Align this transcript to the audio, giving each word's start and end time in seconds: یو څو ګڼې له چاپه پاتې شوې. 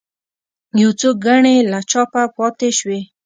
یو 0.81 0.89
څو 0.99 1.09
ګڼې 1.25 1.55
له 1.71 1.79
چاپه 1.91 2.21
پاتې 2.35 2.69
شوې. 2.77 2.99